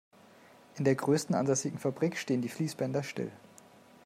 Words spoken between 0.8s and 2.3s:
der größten ansässigen Fabrik